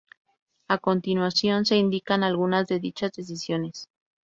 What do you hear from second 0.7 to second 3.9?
continuación se indican algunas de dichas decisiones.